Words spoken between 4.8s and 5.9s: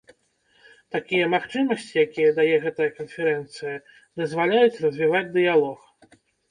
развіваць дыялог.